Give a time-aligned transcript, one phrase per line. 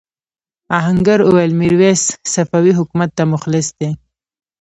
[0.77, 2.03] آهنګر وویل میرويس
[2.33, 3.89] صفوي حکومت ته مخلص دی.